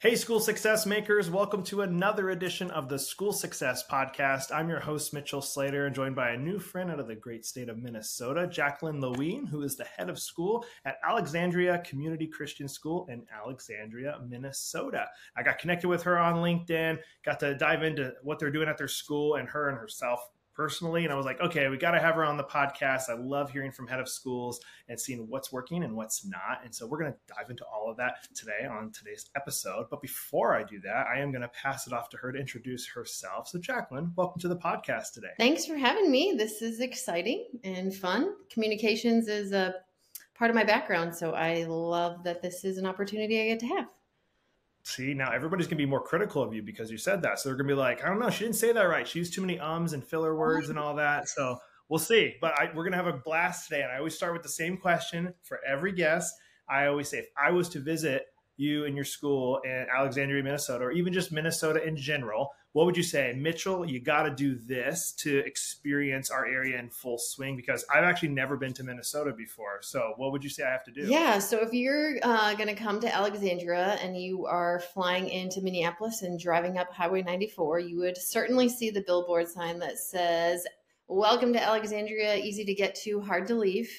[0.00, 4.54] Hey, school success makers, welcome to another edition of the School Success Podcast.
[4.54, 7.44] I'm your host, Mitchell Slater, and joined by a new friend out of the great
[7.44, 12.68] state of Minnesota, Jaclyn Loween, who is the head of school at Alexandria Community Christian
[12.68, 15.04] School in Alexandria, Minnesota.
[15.36, 18.78] I got connected with her on LinkedIn, got to dive into what they're doing at
[18.78, 20.20] their school, and her and herself
[20.58, 21.04] personally.
[21.04, 23.08] And I was like, okay, we got to have her on the podcast.
[23.08, 26.64] I love hearing from head of schools and seeing what's working and what's not.
[26.64, 29.86] And so we're going to dive into all of that today on today's episode.
[29.88, 32.38] But before I do that, I am going to pass it off to her to
[32.40, 33.46] introduce herself.
[33.46, 35.28] So, Jaclyn, welcome to the podcast today.
[35.38, 36.34] Thanks for having me.
[36.36, 38.34] This is exciting and fun.
[38.50, 39.74] Communications is a
[40.34, 41.14] part of my background.
[41.14, 43.86] So I love that this is an opportunity I get to have
[44.88, 47.38] see now everybody's gonna be more critical of you because you said that.
[47.38, 49.06] So they're gonna be like i don't know she didn't say that right.
[49.06, 51.28] She used too many ums and filler words and all that.
[51.28, 51.58] So
[51.88, 52.34] we'll see.
[52.40, 54.76] But I, we're gonna have a blast today and i always start with the same
[54.76, 56.34] question for every guest.
[56.68, 58.26] I always say if i was to visit
[58.58, 62.96] you and your school in Alexandria, Minnesota, or even just Minnesota in general, what would
[62.96, 63.88] you say, Mitchell?
[63.88, 68.28] You got to do this to experience our area in full swing because I've actually
[68.28, 69.78] never been to Minnesota before.
[69.80, 71.02] So, what would you say I have to do?
[71.02, 71.38] Yeah.
[71.38, 76.22] So, if you're uh, going to come to Alexandria and you are flying into Minneapolis
[76.22, 80.66] and driving up Highway 94, you would certainly see the billboard sign that says,
[81.06, 83.90] Welcome to Alexandria, easy to get to, hard to leave.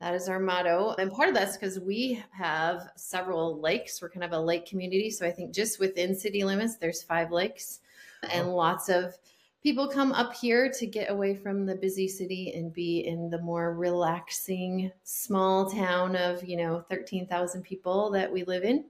[0.00, 0.94] That is our motto.
[0.98, 4.02] And part of that's because we have several lakes.
[4.02, 5.10] We're kind of a lake community.
[5.10, 7.80] So I think just within city limits, there's five lakes
[8.24, 8.50] and uh-huh.
[8.50, 9.14] lots of
[9.62, 13.40] people come up here to get away from the busy city and be in the
[13.40, 18.84] more relaxing small town of, you know, 13,000 people that we live in.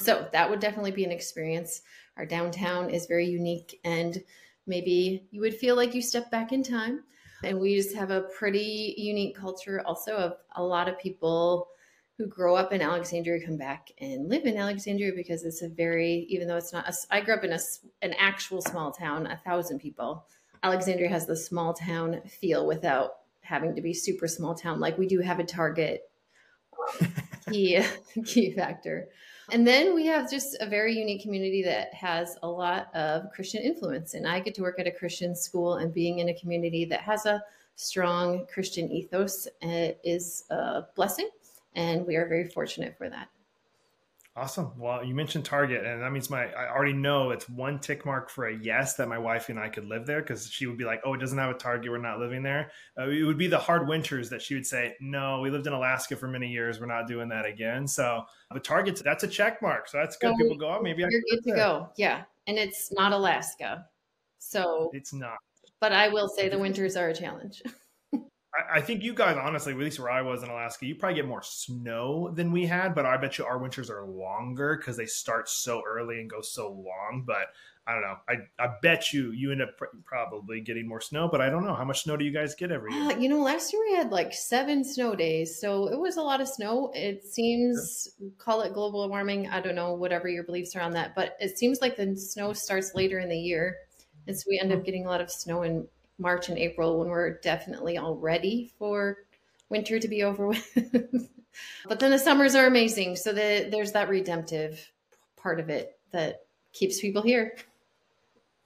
[0.00, 1.82] So that would definitely be an experience.
[2.16, 4.22] Our downtown is very unique and
[4.66, 7.04] maybe you would feel like you step back in time
[7.44, 11.68] and we just have a pretty unique culture also of a lot of people
[12.18, 16.26] who grow up in Alexandria come back and live in Alexandria because it's a very,
[16.28, 17.58] even though it's not, a, I grew up in a,
[18.02, 20.26] an actual small town, a thousand people.
[20.64, 24.80] Alexandria has the small town feel without having to be super small town.
[24.80, 26.10] Like we do have a Target
[27.50, 27.80] key,
[28.26, 29.08] key factor.
[29.50, 33.62] And then we have just a very unique community that has a lot of Christian
[33.62, 34.14] influence.
[34.14, 37.00] And I get to work at a Christian school and being in a community that
[37.00, 37.42] has a
[37.76, 41.30] strong Christian ethos eh, is a blessing.
[41.78, 43.28] And we are very fortunate for that.
[44.34, 44.72] Awesome.
[44.76, 48.30] Well, you mentioned Target, and that means my I already know it's one tick mark
[48.30, 50.84] for a yes that my wife and I could live there because she would be
[50.84, 51.90] like, "Oh, it doesn't have a Target.
[51.90, 54.96] We're not living there." Uh, it would be the hard winters that she would say,
[55.00, 56.80] "No, we lived in Alaska for many years.
[56.80, 59.88] We're not doing that again." So, but Target, that's a check mark.
[59.88, 60.36] So that's good.
[60.36, 61.56] People go, "Oh, maybe I you're good to there.
[61.56, 63.86] go." Yeah, and it's not Alaska,
[64.38, 65.38] so it's not.
[65.80, 67.62] But I will say the winters are a challenge.
[68.54, 71.28] I, think you guys, honestly, at least where I was in Alaska, you probably get
[71.28, 72.94] more snow than we had.
[72.94, 76.40] But I bet you our winters are longer because they start so early and go
[76.40, 77.24] so long.
[77.26, 77.48] But
[77.86, 78.16] I don't know.
[78.28, 81.64] I, I bet you you end up pr- probably getting more snow, but I don't
[81.64, 83.02] know how much snow do you guys get every year?
[83.04, 86.22] Uh, you know, last year we had like seven snow days, so it was a
[86.22, 86.90] lot of snow.
[86.94, 88.28] It seems sure.
[88.38, 89.48] call it global warming.
[89.48, 92.52] I don't know whatever your beliefs are on that, but it seems like the snow
[92.52, 93.76] starts later in the year,
[94.26, 95.86] and so we end up getting a lot of snow in
[96.18, 99.18] March and April when we're definitely all ready for
[99.68, 100.74] winter to be over with.
[101.88, 103.16] but then the summers are amazing.
[103.16, 104.90] So the, there's that redemptive
[105.36, 106.42] part of it that
[106.72, 107.56] keeps people here.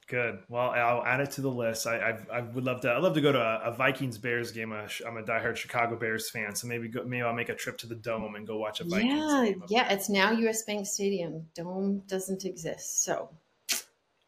[0.08, 0.40] Good.
[0.48, 1.86] Well, I'll add it to the list.
[1.86, 2.90] I, I, I would love to.
[2.90, 4.70] I love to go to a, a Vikings Bears game.
[4.72, 7.86] I'm a diehard Chicago Bears fan, so maybe go, maybe I'll make a trip to
[7.86, 9.14] the dome and go watch a Vikings.
[9.14, 9.90] Yeah, game yeah.
[9.90, 10.64] It's now U.S.
[10.64, 11.46] Bank Stadium.
[11.54, 13.30] Dome doesn't exist, so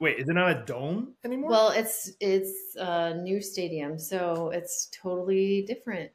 [0.01, 1.51] Wait, is it not a dome anymore?
[1.51, 6.11] Well, it's it's a new stadium, so it's totally different.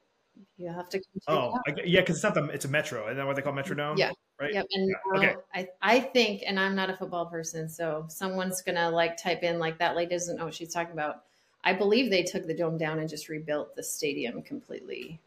[0.58, 1.02] You have to.
[1.28, 3.06] Oh, I, yeah, because it's not the it's a Metro.
[3.06, 3.98] Isn't that what they call Metrodome?
[3.98, 4.12] Yeah.
[4.40, 4.54] Right.
[4.54, 4.66] Yep.
[4.72, 4.96] And yeah.
[5.12, 5.36] Um, okay.
[5.54, 9.60] I I think, and I'm not a football person, so someone's gonna like type in
[9.60, 11.24] like that lady doesn't know what she's talking about.
[11.64, 15.20] I believe they took the dome down and just rebuilt the stadium completely.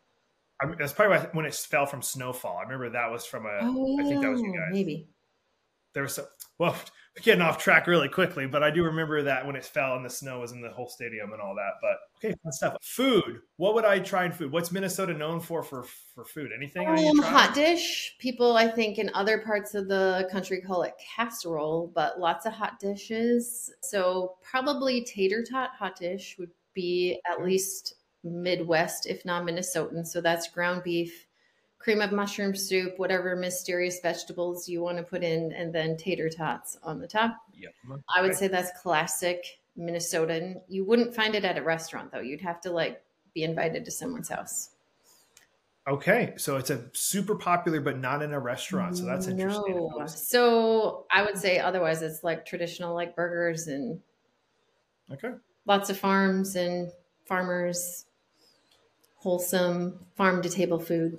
[0.60, 2.58] I mean, that's probably when it fell from snowfall.
[2.58, 3.58] I remember that was from a.
[3.62, 4.68] Oh, I think that was you oh, guys.
[4.72, 5.08] Maybe.
[5.92, 6.26] There was some.
[6.58, 6.76] Well,
[7.20, 10.10] getting off track really quickly, but I do remember that when it fell and the
[10.10, 11.72] snow was in the whole stadium and all that.
[11.80, 12.76] But okay, fun stuff.
[12.80, 13.40] Food.
[13.56, 14.50] What would I try in food?
[14.50, 16.50] What's Minnesota known for for for food?
[16.56, 16.88] Anything?
[16.88, 18.16] Um, hot dish.
[18.18, 22.52] People, I think, in other parts of the country call it casserole, but lots of
[22.52, 23.70] hot dishes.
[23.82, 27.94] So probably tater tot hot dish would be at least
[28.24, 30.06] Midwest, if not Minnesotan.
[30.06, 31.26] So that's ground beef
[31.82, 36.28] cream of mushroom soup, whatever mysterious vegetables you want to put in, and then tater
[36.28, 37.36] tots on the top.
[37.54, 37.72] Yep.
[38.14, 39.44] I would say that's classic
[39.78, 40.60] Minnesotan.
[40.68, 42.20] You wouldn't find it at a restaurant though.
[42.20, 43.02] You'd have to like
[43.34, 44.70] be invited to someone's house.
[45.88, 48.96] Okay, so it's a super popular, but not in a restaurant.
[48.98, 49.74] So that's interesting.
[49.74, 50.06] No.
[50.06, 53.98] So I would say otherwise, it's like traditional, like burgers and
[55.10, 55.30] okay,
[55.66, 56.92] lots of farms and
[57.26, 58.04] farmers,
[59.16, 61.18] wholesome farm to table food.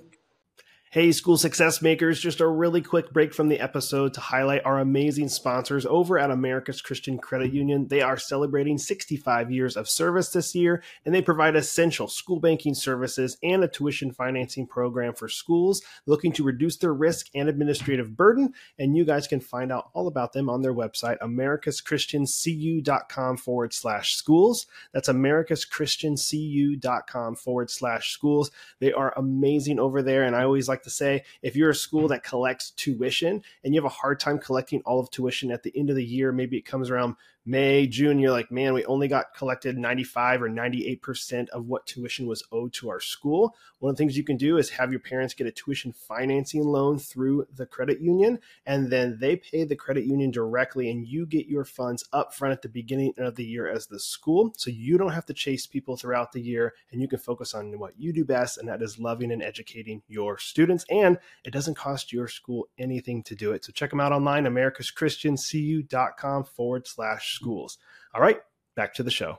[0.94, 4.78] Hey, school success makers, just a really quick break from the episode to highlight our
[4.78, 7.88] amazing sponsors over at America's Christian Credit Union.
[7.88, 12.74] They are celebrating 65 years of service this year, and they provide essential school banking
[12.74, 18.16] services and a tuition financing program for schools looking to reduce their risk and administrative
[18.16, 18.54] burden.
[18.78, 24.14] And you guys can find out all about them on their website, americaschristiancu.com forward slash
[24.14, 24.68] schools.
[24.92, 28.52] That's americaschristiancu.com forward slash schools.
[28.78, 32.08] They are amazing over there, and I always like to say if you're a school
[32.08, 35.72] that collects tuition and you have a hard time collecting all of tuition at the
[35.76, 39.06] end of the year, maybe it comes around May, June, you're like, man, we only
[39.06, 43.54] got collected 95 or 98% of what tuition was owed to our school.
[43.80, 46.64] One of the things you can do is have your parents get a tuition financing
[46.64, 51.26] loan through the credit union, and then they pay the credit union directly, and you
[51.26, 54.54] get your funds up front at the beginning of the year as the school.
[54.56, 57.78] So you don't have to chase people throughout the year, and you can focus on
[57.78, 60.86] what you do best, and that is loving and educating your students.
[60.88, 63.66] And it doesn't cost your school anything to do it.
[63.66, 67.78] So check them out online, americaschristiancu.com forward slash schools.
[68.14, 68.40] All right,
[68.74, 69.38] back to the show.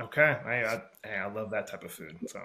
[0.00, 2.18] Okay, I, I, I love that type of food.
[2.26, 2.40] So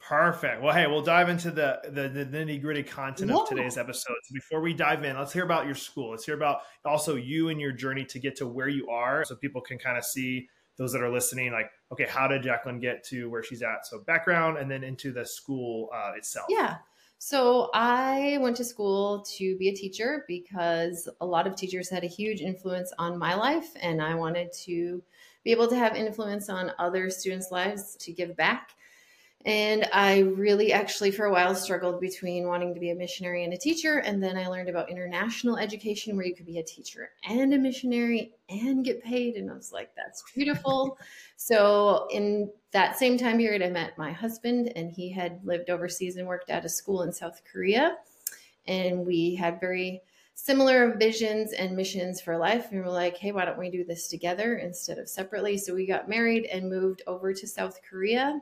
[0.00, 0.62] perfect.
[0.62, 3.42] Well, hey, we'll dive into the the, the nitty gritty content Whoa.
[3.42, 4.16] of today's episode.
[4.22, 6.10] So before we dive in, let's hear about your school.
[6.10, 9.34] Let's hear about also you and your journey to get to where you are, so
[9.34, 13.04] people can kind of see those that are listening, like, okay, how did Jaclyn get
[13.04, 13.86] to where she's at?
[13.86, 16.46] So background, and then into the school uh, itself.
[16.48, 16.76] Yeah.
[17.22, 22.02] So I went to school to be a teacher because a lot of teachers had
[22.02, 25.04] a huge influence on my life, and I wanted to
[25.44, 28.74] be able to have influence on other students' lives to give back.
[29.46, 33.54] And I really actually, for a while, struggled between wanting to be a missionary and
[33.54, 33.98] a teacher.
[33.98, 37.58] And then I learned about international education where you could be a teacher and a
[37.58, 39.36] missionary and get paid.
[39.36, 40.98] And I was like, that's beautiful.
[41.36, 46.16] so, in that same time period, I met my husband, and he had lived overseas
[46.16, 47.96] and worked at a school in South Korea.
[48.66, 50.02] And we had very
[50.34, 52.72] similar visions and missions for life.
[52.72, 55.56] And we're like, hey, why don't we do this together instead of separately?
[55.56, 58.38] So, we got married and moved over to South Korea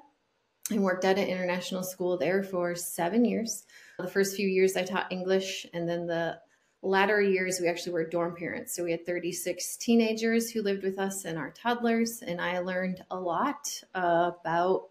[0.70, 3.64] I worked at an international school there for seven years.
[3.98, 6.38] The first few years I taught English, and then the
[6.82, 8.76] latter years we actually were dorm parents.
[8.76, 13.02] So we had 36 teenagers who lived with us and our toddlers, and I learned
[13.10, 14.88] a lot about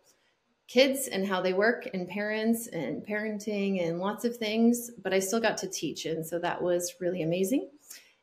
[0.68, 5.19] kids and how they work and parents and parenting and lots of things, but I
[5.19, 6.06] still got to teach.
[6.06, 7.69] And so that was really amazing.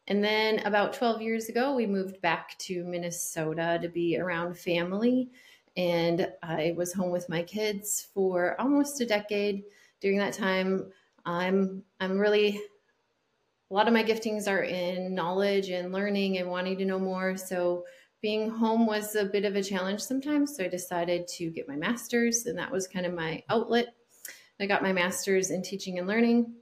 [0.08, 5.30] And then about 12 years ago, we moved back to Minnesota to be around family
[5.76, 9.64] and I was home with my kids for almost a decade.
[10.00, 10.92] During that time,
[11.24, 12.60] I'm I'm really
[13.70, 17.36] a lot of my giftings are in knowledge and learning and wanting to know more.
[17.36, 17.84] So
[18.20, 20.56] being home was a bit of a challenge sometimes.
[20.56, 23.94] So I decided to get my master's, and that was kind of my outlet.
[24.60, 26.54] I got my master's in teaching and learning.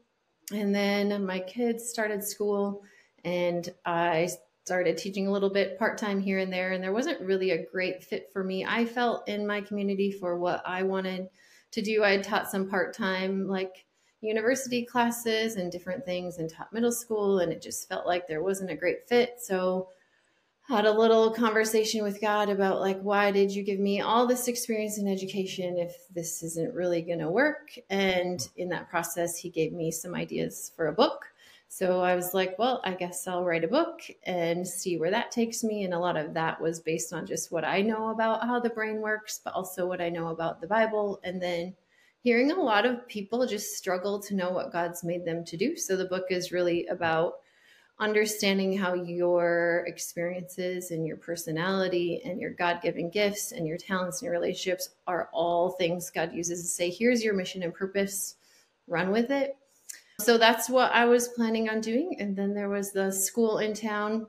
[0.52, 2.82] And then my kids started school,
[3.24, 4.30] and I
[4.64, 7.66] started teaching a little bit part time here and there, and there wasn't really a
[7.66, 8.64] great fit for me.
[8.64, 11.28] I felt in my community for what I wanted
[11.72, 12.04] to do.
[12.04, 13.84] I had taught some part time, like
[14.20, 18.42] university classes and different things, and taught middle school, and it just felt like there
[18.42, 19.40] wasn't a great fit.
[19.40, 19.88] So,
[20.68, 24.46] had a little conversation with God about like, why did you give me all this
[24.46, 27.76] experience in education if this isn't really going to work?
[27.90, 31.31] And in that process, He gave me some ideas for a book
[31.74, 35.30] so I was like, well, I guess I'll write a book and see where that
[35.30, 35.84] takes me.
[35.84, 38.68] And a lot of that was based on just what I know about how the
[38.68, 41.18] brain works, but also what I know about the Bible.
[41.24, 41.74] And then
[42.22, 45.74] hearing a lot of people just struggle to know what God's made them to do.
[45.74, 47.36] So the book is really about
[47.98, 54.20] understanding how your experiences and your personality and your God given gifts and your talents
[54.20, 58.36] and your relationships are all things God uses to say, here's your mission and purpose,
[58.86, 59.56] run with it
[60.22, 62.16] So that's what I was planning on doing.
[62.18, 64.26] And then there was the school in town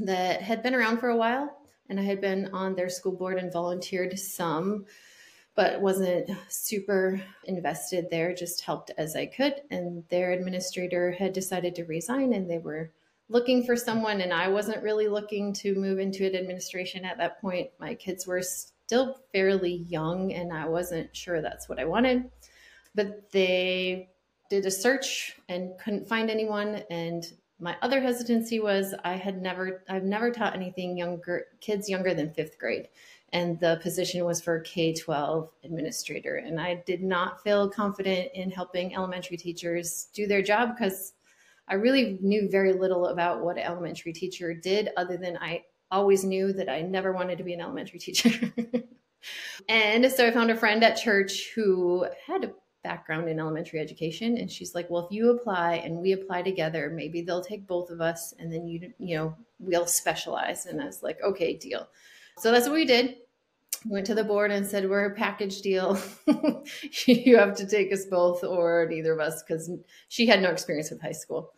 [0.00, 1.50] that had been around for a while,
[1.88, 4.84] and I had been on their school board and volunteered some,
[5.56, 9.54] but wasn't super invested there, just helped as I could.
[9.70, 12.92] And their administrator had decided to resign, and they were
[13.28, 17.40] looking for someone and I wasn't really looking to move into an administration at that
[17.40, 17.68] point.
[17.78, 22.30] My kids were still fairly young and I wasn't sure that's what I wanted.
[22.94, 24.08] But they
[24.48, 29.82] did a search and couldn't find anyone and my other hesitancy was I had never
[29.88, 32.88] I've never taught anything younger kids younger than 5th grade
[33.32, 38.94] and the position was for K-12 administrator and I did not feel confident in helping
[38.94, 41.14] elementary teachers do their job because
[41.68, 46.24] I really knew very little about what an elementary teacher did, other than I always
[46.24, 48.52] knew that I never wanted to be an elementary teacher.
[49.68, 52.52] and so I found a friend at church who had a
[52.88, 56.90] background in elementary education and she's like well if you apply and we apply together
[57.02, 60.66] maybe they'll take both of us and then you you know we'll specialize.
[60.66, 61.88] And i was like okay deal.
[62.38, 63.16] So that's what we did.
[63.86, 65.98] Went to the board and said we're a package deal.
[67.06, 69.70] You have to take us both or neither of us because
[70.08, 71.52] she had no experience with high school.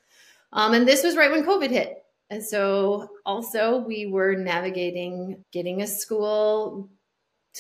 [0.53, 2.05] Um, and this was right when COVID hit.
[2.29, 6.89] And so also we were navigating getting a school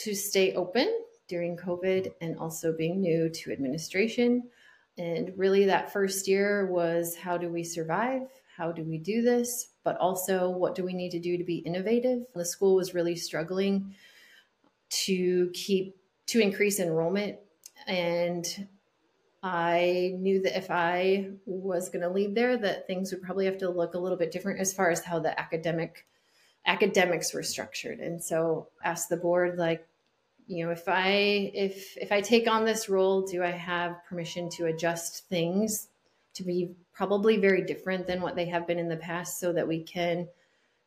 [0.02, 0.88] to stay open
[1.30, 4.42] during COVID and also being new to administration.
[4.98, 8.28] And really, that first year was how do we survive?
[8.54, 9.68] How do we do this?
[9.84, 12.24] But also, what do we need to do to be innovative?
[12.34, 13.94] The school was really struggling
[15.06, 15.96] to keep
[16.26, 17.38] to increase enrollment
[17.86, 18.68] and
[19.42, 23.58] I knew that if I was going to leave there, that things would probably have
[23.58, 26.06] to look a little bit different as far as how the academic
[26.66, 28.00] academics were structured.
[28.00, 29.86] And so asked the board, like,
[30.50, 34.50] you know, if I if if I take on this role, do I have permission
[34.50, 35.86] to adjust things
[36.34, 39.68] to be probably very different than what they have been in the past, so that
[39.68, 40.26] we can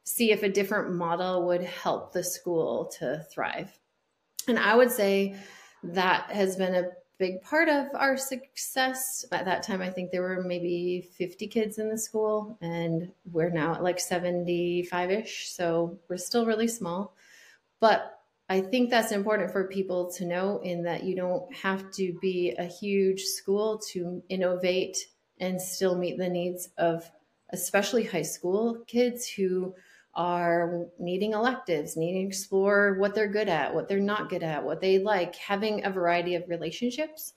[0.03, 3.71] see if a different model would help the school to thrive.
[4.49, 5.37] And I would say
[5.81, 9.23] that has been a big part of our success.
[9.31, 13.49] At that time, I think there were maybe 50 kids in the school, and we're
[13.49, 15.51] now at like 75 ish.
[15.51, 17.15] So we're still really small.
[17.79, 18.19] But
[18.49, 22.53] I think that's important for people to know in that you don't have to be
[22.57, 24.97] a huge school to innovate
[25.39, 27.09] and still meet the needs of
[27.51, 29.73] especially high school kids who
[30.15, 34.63] are needing electives, needing to explore what they're good at, what they're not good at,
[34.63, 37.33] what they like, having a variety of relationships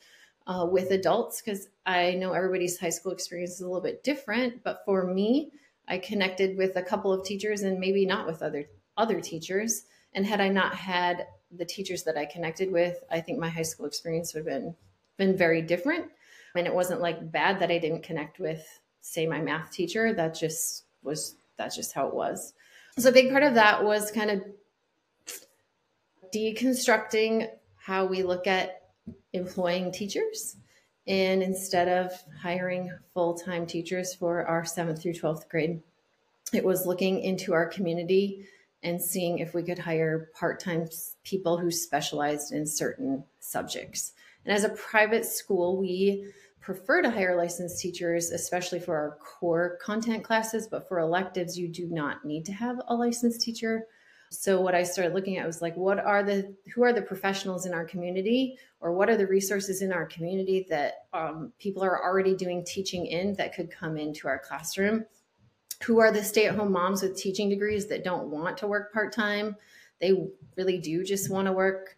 [0.47, 1.41] uh, with adults.
[1.41, 5.53] Because I know everybody's high school experience is a little bit different, but for me,
[5.89, 9.85] I connected with a couple of teachers and maybe not with other other teachers.
[10.17, 13.63] And had I not had the teachers that I connected with, I think my high
[13.63, 14.75] school experience would have been
[15.19, 16.11] been very different.
[16.57, 18.67] And it wasn't like bad that I didn't connect with,
[19.03, 20.13] say, my math teacher.
[20.15, 22.55] That just was that's just how it was.
[22.99, 24.43] So a big part of that was kind of
[26.35, 28.83] deconstructing how we look at
[29.33, 30.57] employing teachers.
[31.07, 35.83] And instead of hiring full time teachers for our seventh through 12th grade,
[36.53, 38.47] it was looking into our community
[38.83, 40.87] and seeing if we could hire part time
[41.25, 44.12] people who specialized in certain subjects.
[44.45, 49.78] And as a private school, we prefer to hire licensed teachers, especially for our core
[49.80, 53.87] content classes, but for electives, you do not need to have a licensed teacher.
[54.30, 57.66] So what I started looking at was like, what are the who are the professionals
[57.66, 62.02] in our community, or what are the resources in our community that um, people are
[62.02, 65.06] already doing teaching in that could come into our classroom?
[65.87, 69.55] Who are the stay-at-home moms with teaching degrees that don't want to work part-time?
[70.01, 70.15] They
[70.57, 71.97] really do just want to work,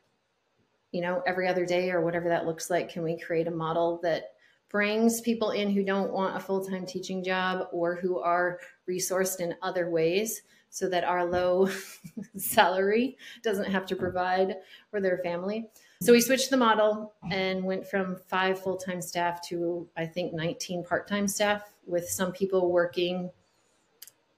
[0.93, 2.91] you know, every other day or whatever that looks like.
[2.91, 4.33] Can we create a model that
[4.69, 9.41] brings people in who don't want a full time teaching job or who are resourced
[9.41, 11.67] in other ways so that our low
[12.37, 14.57] salary doesn't have to provide
[14.91, 15.67] for their family.
[16.03, 20.35] So we switched the model and went from five full time staff to, I think,
[20.35, 23.31] 19 part time staff, with some people working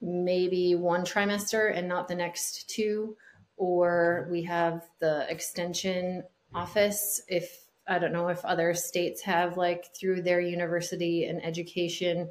[0.00, 3.16] maybe one trimester and not the next two.
[3.56, 9.94] Or we have the extension office if I don't know if other states have like
[9.94, 12.30] through their university and education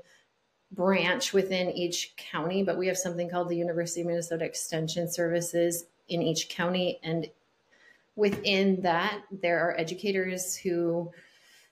[0.71, 5.85] branch within each county, but we have something called the University of Minnesota Extension Services
[6.07, 6.99] in each county.
[7.03, 7.27] And
[8.15, 11.11] within that, there are educators who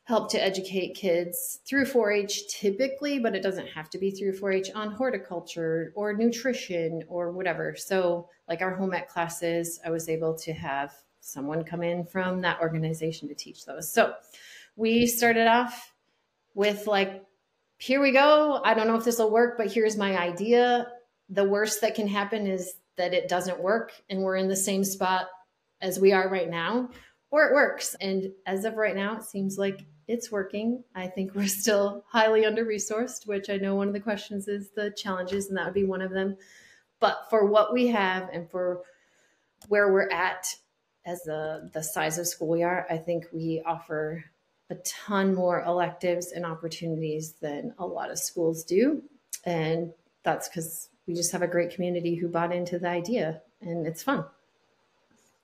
[0.07, 4.31] help to educate kids through 4 H typically, but it doesn't have to be through
[4.31, 7.75] 4 H on horticulture or nutrition or whatever.
[7.75, 12.39] So, like our home ec classes, I was able to have someone come in from
[12.41, 13.91] that organization to teach those.
[13.91, 14.13] So
[14.77, 15.93] we started off
[16.55, 17.25] with like
[17.79, 18.61] here we go.
[18.63, 20.87] I don't know if this will work, but here's my idea.
[21.29, 24.85] The worst that can happen is that it doesn't work and we're in the same
[24.85, 25.27] spot
[25.81, 26.89] as we are right now,
[27.29, 27.93] or it works.
[27.99, 30.83] And as of right now, it seems like it's working.
[30.95, 34.69] I think we're still highly under resourced, which I know one of the questions is
[34.71, 36.37] the challenges, and that would be one of them.
[36.99, 38.81] But for what we have and for
[39.67, 40.47] where we're at
[41.05, 44.23] as the, the size of school we are, I think we offer
[44.69, 49.01] a ton more electives and opportunities than a lot of schools do.
[49.45, 53.87] And that's because we just have a great community who bought into the idea and
[53.87, 54.25] it's fun.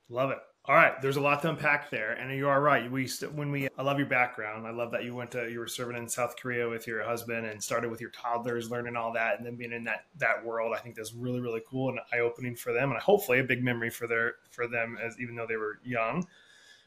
[0.09, 0.39] Love it.
[0.65, 2.89] All right, there's a lot to unpack there, and you are right.
[2.89, 4.65] We when we I love your background.
[4.65, 7.45] I love that you went to you were serving in South Korea with your husband
[7.45, 10.73] and started with your toddlers, learning all that, and then being in that that world.
[10.73, 13.61] I think that's really really cool and eye opening for them, and hopefully a big
[13.61, 16.25] memory for their for them as even though they were young.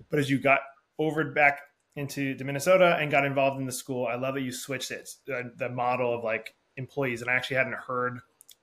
[0.09, 0.61] But as you got
[0.99, 1.61] over back
[1.97, 4.07] into to Minnesota and got involved in the school.
[4.07, 7.23] I love that you switched it, the, the model of like employees.
[7.23, 8.21] And I actually hadn't heard,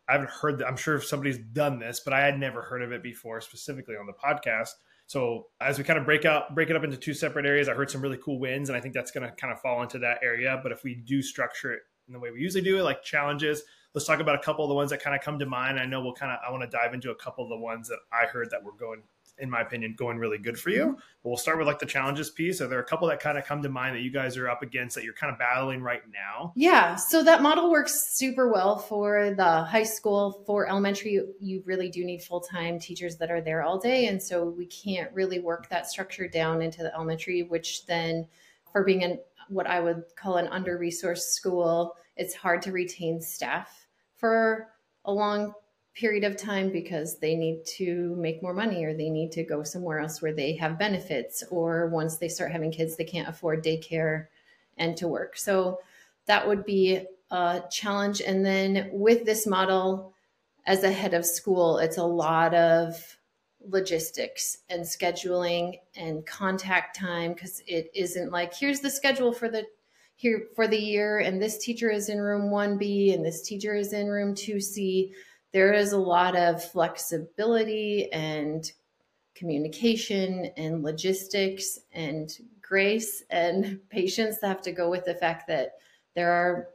[0.08, 0.63] I haven't heard.
[0.63, 3.96] I'm sure if somebody's done this, but I had never heard of it before, specifically
[3.96, 4.70] on the podcast.
[5.13, 7.75] So as we kind of break out, break it up into two separate areas, I
[7.75, 10.00] heard some really cool wins, and I think that's going to kind of fall into
[10.00, 10.60] that area.
[10.63, 13.62] But if we do structure it in the way we usually do it, like challenges,
[13.93, 15.79] let's talk about a couple of the ones that kind of come to mind.
[15.79, 17.89] I know we'll kind of, I want to dive into a couple of the ones
[17.89, 19.03] that I heard that were going
[19.40, 20.86] in my opinion, going really good for you.
[20.86, 20.94] Mm-hmm.
[21.24, 22.62] But we'll start with like the challenges piece.
[22.62, 24.62] Are there a couple that kind of come to mind that you guys are up
[24.62, 26.54] against that you're kind of battling right now?
[26.56, 26.96] Yeah.
[26.96, 30.44] So that model works super well for the high school.
[30.46, 34.08] For elementary, you really do need full time teachers that are there all day.
[34.08, 38.28] And so we can't really work that structure down into the elementary, which then
[38.72, 43.22] for being in what I would call an under resourced school, it's hard to retain
[43.22, 43.88] staff
[44.18, 44.70] for
[45.06, 45.54] a long
[45.95, 49.63] period of time because they need to make more money or they need to go
[49.63, 53.63] somewhere else where they have benefits or once they start having kids they can't afford
[53.63, 54.27] daycare
[54.77, 55.38] and to work.
[55.38, 55.79] So
[56.25, 58.21] that would be a challenge.
[58.21, 60.13] And then with this model
[60.65, 63.17] as a head of school it's a lot of
[63.69, 69.63] logistics and scheduling and contact time because it isn't like here's the schedule for the
[70.15, 73.93] here for the year and this teacher is in room 1b and this teacher is
[73.93, 75.12] in room 2c
[75.54, 78.72] there is a lot of flexibility and
[79.36, 85.76] communication and logistics and grace and patience that have to go with the fact that
[86.16, 86.68] there are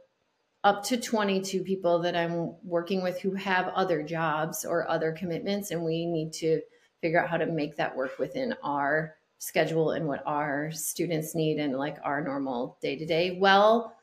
[0.63, 5.71] up to 22 people that I'm working with who have other jobs or other commitments,
[5.71, 6.61] and we need to
[7.01, 11.59] figure out how to make that work within our schedule and what our students need
[11.59, 13.95] and like our normal day to day, while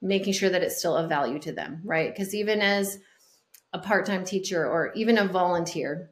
[0.00, 2.12] making sure that it's still of value to them, right?
[2.12, 2.98] Because even as
[3.72, 6.10] a part-time teacher or even a volunteer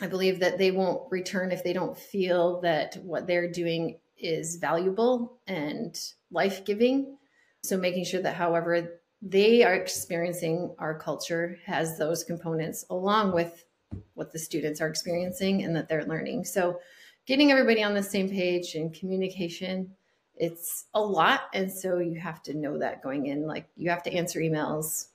[0.00, 4.56] i believe that they won't return if they don't feel that what they're doing is
[4.56, 5.98] valuable and
[6.30, 7.16] life-giving.
[7.62, 13.64] So making sure that however they are experiencing our culture has those components along with
[14.14, 16.44] what the students are experiencing and that they're learning.
[16.44, 16.80] So
[17.26, 19.90] getting everybody on the same page and communication
[20.38, 21.44] it's a lot.
[21.54, 25.06] And so you have to know that going in like you have to answer emails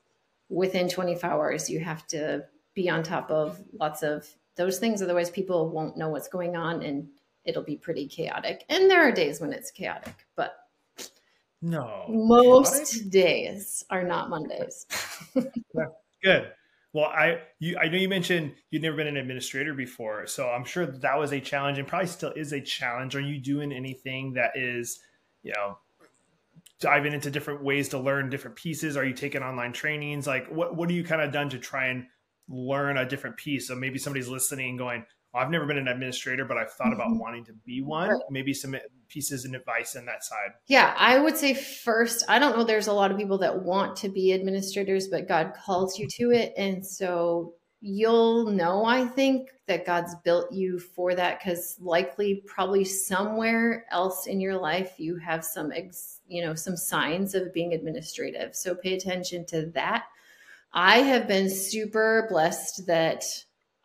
[0.51, 5.01] within 24 hours you have to be on top of lots of those things.
[5.01, 7.07] Otherwise people won't know what's going on and
[7.45, 8.65] it'll be pretty chaotic.
[8.69, 10.55] And there are days when it's chaotic but
[11.61, 12.05] no.
[12.09, 13.11] most chaotic?
[13.11, 14.85] days are not mondays.
[16.23, 16.51] Good.
[16.93, 20.65] Well i you i know you mentioned you'd never been an administrator before so i'm
[20.65, 23.15] sure that was a challenge and probably still is a challenge.
[23.15, 24.99] Are you doing anything that is
[25.41, 25.77] you know
[26.81, 28.97] diving into different ways to learn different pieces?
[28.97, 30.27] Are you taking online trainings?
[30.27, 32.05] Like what what are you kind of done to try and
[32.49, 33.67] learn a different piece?
[33.67, 36.87] So maybe somebody's listening and going, oh, I've never been an administrator, but I've thought
[36.87, 36.95] mm-hmm.
[36.95, 38.09] about wanting to be one.
[38.09, 38.21] Right.
[38.29, 38.75] Maybe some
[39.07, 40.51] pieces and advice on that side.
[40.67, 43.95] Yeah, I would say first, I don't know there's a lot of people that want
[43.97, 46.53] to be administrators, but God calls you to it.
[46.57, 52.83] And so you'll know, I think, that God's built you for that because likely, probably
[52.83, 57.73] somewhere else in your life, you have some, ex, you know, some signs of being
[57.73, 58.55] administrative.
[58.55, 60.05] So pay attention to that.
[60.73, 63.23] I have been super blessed that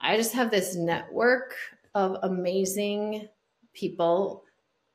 [0.00, 1.54] I just have this network
[1.94, 3.28] of amazing
[3.72, 4.44] people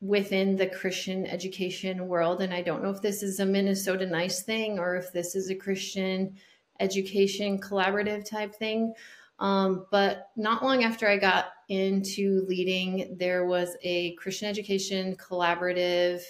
[0.01, 2.41] within the Christian education world.
[2.41, 5.49] And I don't know if this is a Minnesota nice thing or if this is
[5.49, 6.35] a Christian
[6.81, 8.93] education collaborative type thing.
[9.39, 16.21] Um, but not long after I got into leading, there was a Christian education collaborative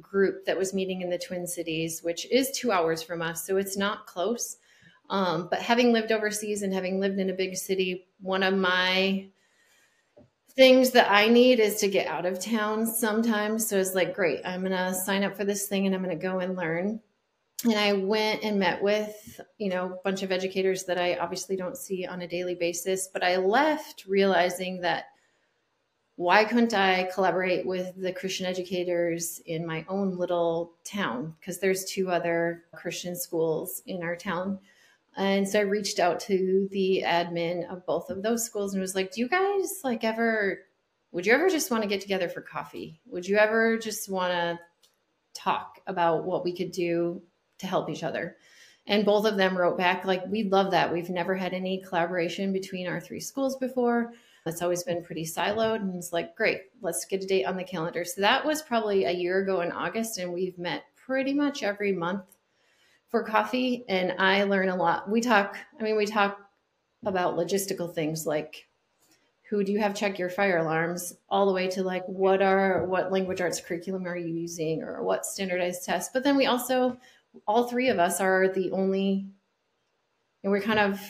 [0.00, 3.46] group that was meeting in the Twin Cities, which is two hours from us.
[3.46, 4.56] So it's not close.
[5.10, 9.28] Um, but having lived overseas and having lived in a big city, one of my
[10.56, 13.68] things that I need is to get out of town sometimes.
[13.68, 16.18] So it's like, great, I'm going to sign up for this thing and I'm going
[16.18, 17.00] to go and learn.
[17.66, 21.56] And I went and met with, you know, a bunch of educators that I obviously
[21.56, 25.06] don't see on a daily basis, but I left realizing that
[26.16, 31.34] why couldn't I collaborate with the Christian educators in my own little town?
[31.38, 34.58] Because there's two other Christian schools in our town.
[35.16, 38.94] And so I reached out to the admin of both of those schools and was
[38.94, 40.60] like, Do you guys like ever,
[41.12, 43.00] would you ever just want to get together for coffee?
[43.06, 44.58] Would you ever just want to
[45.34, 47.22] talk about what we could do
[47.58, 48.36] to help each other?
[48.86, 50.92] And both of them wrote back, like, we love that.
[50.92, 54.12] We've never had any collaboration between our three schools before.
[54.46, 55.80] It's always been pretty siloed.
[55.80, 58.04] And it's like, great, let's get a date on the calendar.
[58.04, 61.92] So that was probably a year ago in August, and we've met pretty much every
[61.92, 62.24] month
[63.08, 63.84] for coffee.
[63.88, 65.10] And I learn a lot.
[65.10, 66.38] We talk, I mean, we talk
[67.04, 68.66] about logistical things like
[69.48, 72.84] who do you have check your fire alarms all the way to like what are
[72.84, 76.96] what language arts curriculum are you using or what standardized tests but then we also
[77.46, 79.28] all three of us are the only
[80.42, 81.00] and we're kind of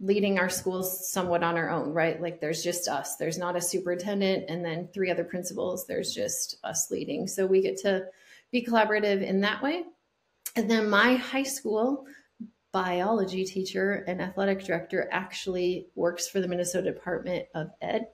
[0.00, 2.20] leading our schools somewhat on our own, right?
[2.20, 3.16] Like there's just us.
[3.16, 5.86] There's not a superintendent and then three other principals.
[5.86, 7.28] There's just us leading.
[7.28, 8.06] So we get to
[8.50, 9.84] be collaborative in that way.
[10.56, 12.06] And then my high school
[12.72, 18.08] biology teacher and athletic director actually works for the Minnesota Department of Ed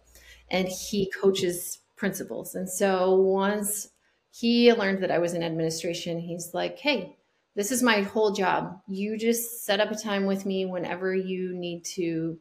[0.50, 2.54] and he coaches principals.
[2.54, 3.88] And so once
[4.30, 7.16] he learned that I was in administration, he's like, hey,
[7.54, 8.80] this is my whole job.
[8.88, 12.38] You just set up a time with me whenever you need to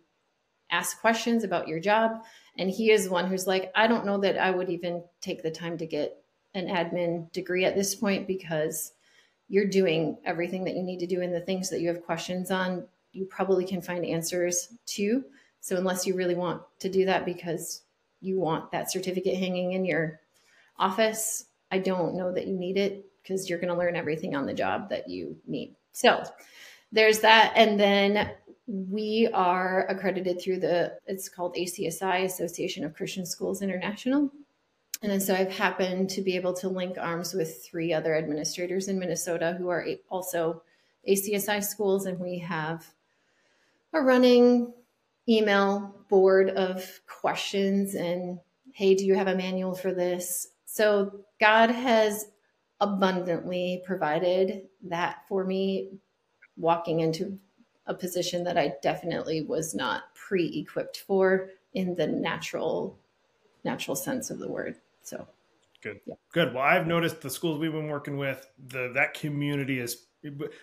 [0.72, 2.24] ask questions about your job.
[2.58, 5.52] And he is one who's like, I don't know that I would even take the
[5.52, 6.18] time to get
[6.54, 8.94] an admin degree at this point because
[9.50, 12.52] you're doing everything that you need to do and the things that you have questions
[12.52, 15.26] on, you probably can find answers to.
[15.60, 17.82] So unless you really want to do that because
[18.22, 20.22] you want that certificate hanging in your
[20.78, 24.46] office, I don't know that you need it because you're going to learn everything on
[24.46, 25.76] the job that you need.
[25.92, 26.24] So
[26.92, 27.54] there's that.
[27.56, 28.32] And then
[28.68, 34.32] we are accredited through the, it's called ACSI, Association of Christian Schools International.
[35.02, 39.00] And so I've happened to be able to link arms with three other administrators in
[39.00, 40.62] Minnesota who are also
[41.10, 42.06] ACSI schools.
[42.06, 42.86] And we have
[43.94, 44.74] a running
[45.28, 48.40] email board of questions and,
[48.74, 50.50] hey, do you have a manual for this?
[50.66, 52.31] So God has
[52.82, 55.92] abundantly provided that for me
[56.58, 57.40] walking into
[57.88, 62.98] a position that I definitely was not pre-equipped for in the natural
[63.64, 64.76] natural sense of the word.
[65.04, 65.28] So
[65.82, 66.00] good.
[66.06, 66.16] Yeah.
[66.34, 66.54] Good.
[66.54, 70.08] Well, I've noticed the schools we've been working with, the that community is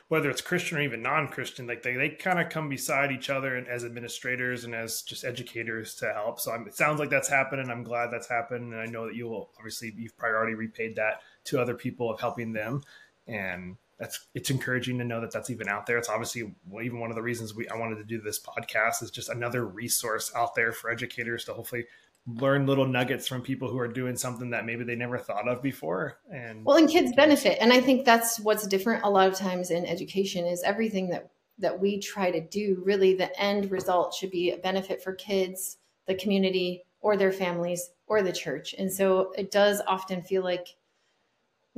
[0.06, 3.56] whether it's Christian or even non-Christian, like they, they kind of come beside each other
[3.56, 6.38] and as administrators and as just educators to help.
[6.38, 8.72] So I'm, it sounds like that's happened, and I'm glad that's happened.
[8.72, 12.20] And I know that you will obviously you've priority repaid that to other people of
[12.20, 12.82] helping them,
[13.26, 15.98] and that's it's encouraging to know that that's even out there.
[15.98, 19.10] It's obviously even one of the reasons we I wanted to do this podcast is
[19.10, 21.86] just another resource out there for educators to hopefully
[22.26, 25.62] learn little nuggets from people who are doing something that maybe they never thought of
[25.62, 26.18] before.
[26.32, 27.58] And well and kids benefit.
[27.60, 31.30] And i think that's what's different a lot of times in education is everything that
[31.60, 35.78] that we try to do really the end result should be a benefit for kids
[36.06, 38.74] the community or their families or the church.
[38.76, 40.74] And so it does often feel like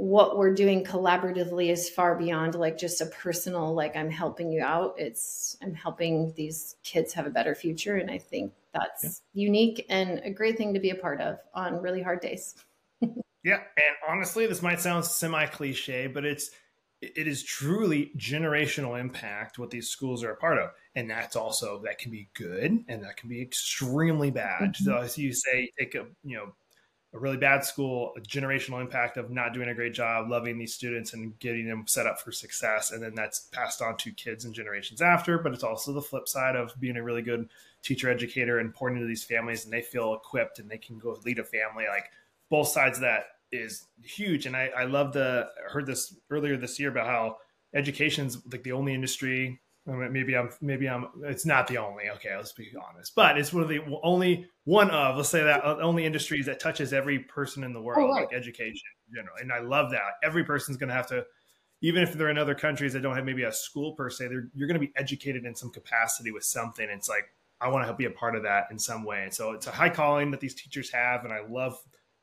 [0.00, 4.62] what we're doing collaboratively is far beyond like just a personal like i'm helping you
[4.62, 9.42] out it's i'm helping these kids have a better future and i think that's yeah.
[9.44, 12.54] unique and a great thing to be a part of on really hard days
[13.02, 16.50] yeah and honestly this might sound semi cliche but it's
[17.02, 21.78] it is truly generational impact what these schools are a part of and that's also
[21.84, 24.84] that can be good and that can be extremely bad mm-hmm.
[24.84, 26.54] so as you say take a you know
[27.12, 30.74] a really bad school, a generational impact of not doing a great job, loving these
[30.74, 32.92] students and getting them set up for success.
[32.92, 35.38] And then that's passed on to kids and generations after.
[35.38, 37.48] But it's also the flip side of being a really good
[37.82, 41.18] teacher educator and pouring into these families and they feel equipped and they can go
[41.24, 41.86] lead a family.
[41.88, 42.10] Like
[42.48, 44.46] both sides of that is huge.
[44.46, 47.38] And I, I love the, I heard this earlier this year about how
[47.74, 52.52] education's like the only industry maybe I'm maybe I'm it's not the only okay let's
[52.52, 56.04] be honest but it's one of the only one of let's say that uh, only
[56.04, 58.26] industries that touches every person in the world oh, right.
[58.26, 61.24] like education in general and I love that every person's going to have to
[61.82, 64.48] even if they're in other countries that don't have maybe a school per se they're
[64.54, 67.86] you're going to be educated in some capacity with something it's like I want to
[67.86, 70.30] help be a part of that in some way and so it's a high calling
[70.32, 71.78] that these teachers have and I love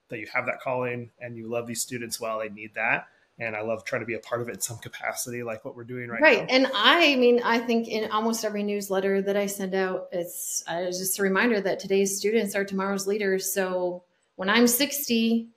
[0.09, 3.07] that you have that calling and you love these students well they need that
[3.39, 5.75] and I love trying to be a part of it in some capacity, like what
[5.75, 6.37] we're doing right, right.
[6.37, 6.43] now.
[6.43, 10.63] Right, and I mean, I think in almost every newsletter that I send out, it's
[10.67, 13.53] uh, just a reminder that today's students are tomorrow's leaders.
[13.53, 14.03] So
[14.35, 15.49] when I'm 60,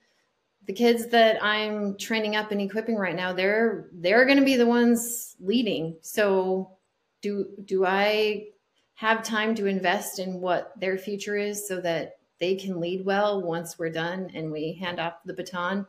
[0.66, 4.57] the kids that I'm training up and equipping right now, they're they're going to be
[4.57, 5.97] the ones leading.
[6.03, 6.77] So
[7.23, 8.49] do do I
[8.95, 13.43] have time to invest in what their future is so that they can lead well
[13.43, 15.87] once we're done and we hand off the baton?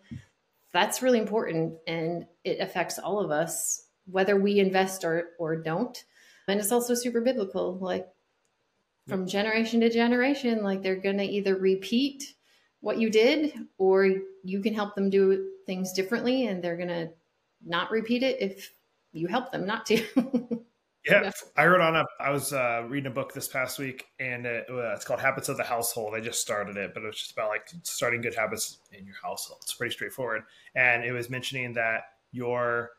[0.74, 6.04] That's really important and it affects all of us whether we invest or or don't.
[6.48, 8.08] And it's also super biblical like
[9.08, 12.36] from generation to generation like they're going to either repeat
[12.82, 14.10] what you did or
[14.44, 17.10] you can help them do things differently and they're going to
[17.66, 18.74] not repeat it if
[19.12, 20.04] you help them not to
[21.06, 21.24] yeah.
[21.24, 21.32] yeah.
[21.58, 24.66] i wrote on a i was uh, reading a book this past week and it,
[24.70, 27.32] uh, it's called habits of the household i just started it but it was just
[27.32, 30.44] about like starting good habits in your household it's pretty straightforward
[30.76, 32.92] and it was mentioning that your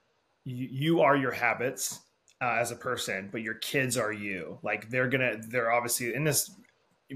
[0.45, 2.01] you, you are your habits
[2.41, 6.25] uh, as a person but your kids are you like they're gonna they're obviously in
[6.25, 6.51] this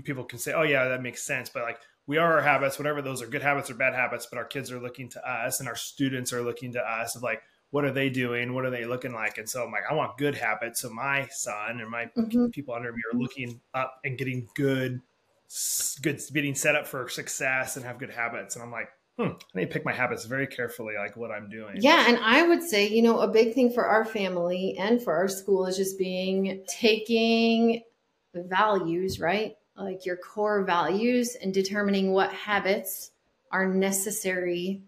[0.04, 3.02] people can say oh yeah that makes sense but like we are our habits, whatever
[3.02, 5.68] those are good habits or bad habits, but our kids are looking to us and
[5.68, 8.54] our students are looking to us of like, what are they doing?
[8.54, 9.38] What are they looking like?
[9.38, 10.80] And so I'm like, I want good habits.
[10.80, 12.48] So my son and my mm-hmm.
[12.48, 15.00] people under me are looking up and getting good,
[16.02, 18.56] good, getting set up for success and have good habits.
[18.56, 21.48] And I'm like, hmm, I need to pick my habits very carefully, like what I'm
[21.48, 21.76] doing.
[21.76, 22.04] Yeah.
[22.08, 25.28] And I would say, you know, a big thing for our family and for our
[25.28, 27.82] school is just being taking
[28.34, 29.56] values, right?
[29.78, 33.10] like your core values and determining what habits
[33.50, 34.82] are necessary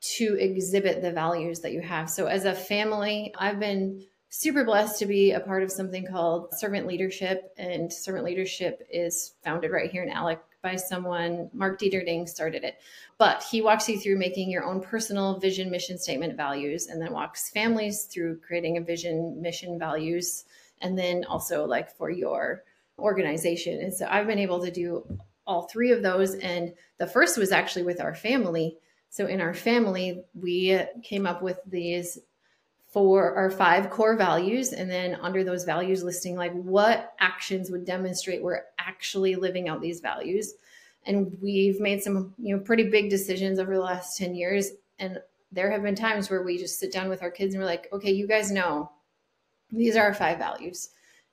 [0.00, 2.08] to exhibit the values that you have.
[2.08, 6.48] So, as a family, I've been super blessed to be a part of something called
[6.54, 7.52] servant leadership.
[7.56, 12.78] And servant leadership is founded right here in Alec by someone, Mark Dieterding started it.
[13.16, 17.12] But he walks you through making your own personal vision, mission statement, values, and then
[17.12, 20.44] walks families through creating a vision, mission, values,
[20.80, 22.64] and then also like for your
[22.98, 23.80] organization.
[23.80, 25.04] And so I've been able to do
[25.46, 26.34] all three of those.
[26.34, 28.76] And the first was actually with our family.
[29.10, 32.18] So in our family, we came up with these
[32.92, 34.72] four or five core values.
[34.72, 39.80] And then under those values, listing like what actions would demonstrate we're actually living out
[39.80, 40.54] these values.
[41.06, 44.70] And we've made some, you know, pretty big decisions over the last 10 years.
[44.98, 45.18] And
[45.52, 47.88] there have been times where we just sit down with our kids and we're like,
[47.92, 48.90] okay, you guys know
[49.70, 50.90] these are our five values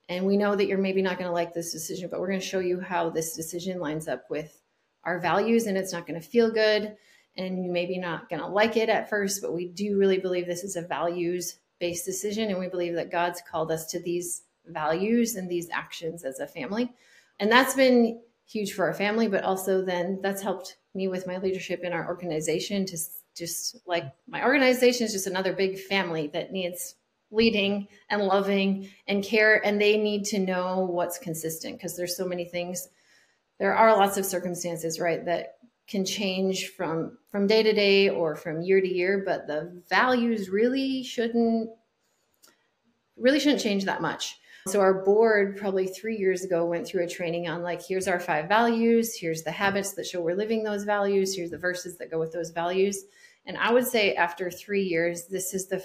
[0.10, 2.40] and we know that you're maybe not going to like this decision, but we're going
[2.40, 4.62] to show you how this decision lines up with
[5.04, 6.96] our values and it's not going to feel good.
[7.38, 10.46] And you maybe not going to like it at first, but we do really believe
[10.46, 12.50] this is a values based decision.
[12.50, 16.48] And we believe that God's called us to these values and these actions as a
[16.48, 16.94] family.
[17.40, 21.38] And that's been huge for our family, but also then that's helped me with my
[21.38, 22.98] leadership in our organization to
[23.36, 26.96] just like my organization is just another big family that needs
[27.32, 32.26] leading and loving and care and they need to know what's consistent because there's so
[32.26, 32.88] many things
[33.60, 38.36] there are lots of circumstances right that can change from from day to day or
[38.36, 41.70] from year to year but the values really shouldn't
[43.18, 47.08] really shouldn't change that much so our board probably three years ago went through a
[47.08, 50.84] training on like here's our five values here's the habits that show we're living those
[50.84, 53.04] values here's the verses that go with those values
[53.46, 55.84] and i would say after three years this is the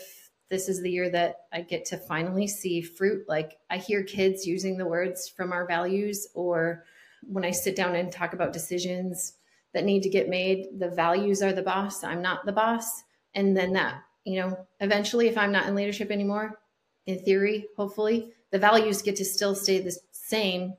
[0.51, 3.27] this is the year that I get to finally see fruit.
[3.29, 6.85] Like I hear kids using the words from our values, or
[7.23, 9.35] when I sit down and talk about decisions
[9.73, 12.03] that need to get made, the values are the boss.
[12.05, 13.03] I'm not the boss.
[13.35, 16.59] And then that, you know, eventually, if I'm not in leadership anymore,
[17.07, 20.75] in theory, hopefully, the values get to still stay the same,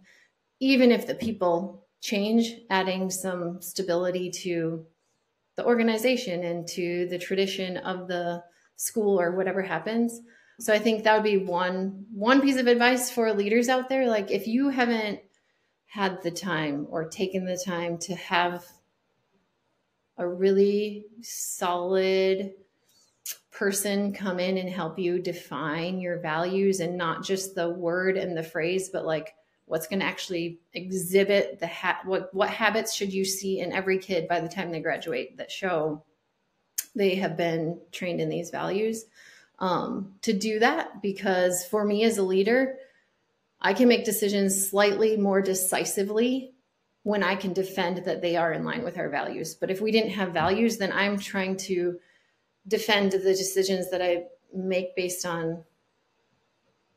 [0.60, 4.86] even if the people change, adding some stability to
[5.56, 8.44] the organization and to the tradition of the
[8.76, 10.20] school or whatever happens.
[10.60, 14.08] So I think that would be one one piece of advice for leaders out there
[14.08, 15.20] like if you haven't
[15.88, 18.66] had the time or taken the time to have
[20.22, 22.54] a really solid
[23.52, 28.38] person come in and help you define your values and not just the word and
[28.38, 29.34] the phrase but like
[29.66, 33.98] what's going to actually exhibit the ha- what what habits should you see in every
[33.98, 36.04] kid by the time they graduate that show
[36.96, 39.06] they have been trained in these values.
[39.60, 42.78] Um, to do that because for me as a leader
[43.62, 46.56] i can make decisions slightly more decisively
[47.04, 49.92] when i can defend that they are in line with our values but if we
[49.92, 51.98] didn't have values then i'm trying to
[52.68, 55.64] defend the decisions that i make based on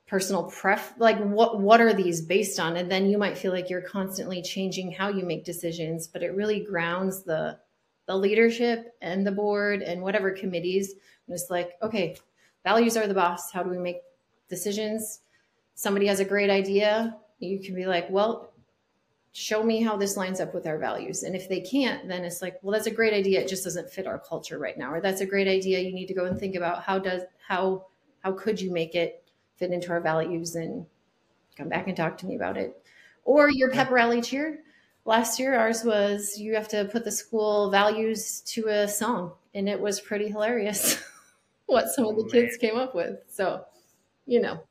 [0.06, 3.70] personal pref like what what are these based on and then you might feel like
[3.70, 7.58] you're constantly changing how you make decisions but it really grounds the
[8.06, 10.92] the leadership and the board and whatever committees.
[11.26, 12.16] And it's like, okay,
[12.62, 13.50] values are the boss.
[13.50, 14.02] How do we make
[14.48, 15.20] decisions?
[15.74, 17.16] Somebody has a great idea.
[17.38, 18.52] You can be like, well,
[19.34, 21.24] show me how this lines up with our values.
[21.24, 23.40] And if they can't, then it's like, well, that's a great idea.
[23.40, 24.92] It just doesn't fit our culture right now.
[24.92, 25.80] Or that's a great idea.
[25.80, 27.86] You need to go and think about how does how
[28.20, 29.24] how could you make it
[29.56, 30.86] fit into our values and
[31.56, 32.80] come back and talk to me about it.
[33.24, 34.60] Or your pep rally cheer.
[35.04, 39.68] Last year ours was you have to put the school values to a song and
[39.68, 41.02] it was pretty hilarious
[41.66, 43.18] what some of the oh, kids came up with.
[43.28, 43.64] So,
[44.26, 44.62] you know,